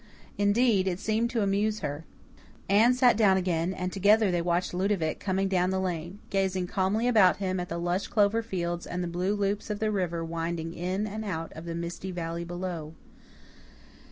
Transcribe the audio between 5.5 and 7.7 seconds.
the lane, gazing calmly about him at